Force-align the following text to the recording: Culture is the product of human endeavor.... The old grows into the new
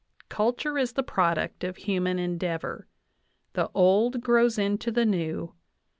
Culture 0.29 0.79
is 0.79 0.93
the 0.93 1.03
product 1.03 1.63
of 1.63 1.77
human 1.77 2.17
endeavor.... 2.17 2.87
The 3.53 3.69
old 3.75 4.21
grows 4.21 4.57
into 4.57 4.89
the 4.91 5.05
new 5.05 5.53